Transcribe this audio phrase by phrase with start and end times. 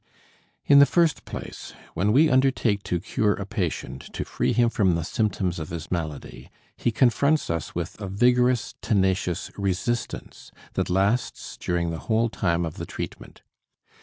[0.65, 4.95] In the first place: When we undertake to cure a patient, to free him from
[4.95, 11.55] the symptoms of his malady, he confronts us with a vigorous, tenacious resistance that lasts
[11.55, 13.43] during the whole time of the treatment.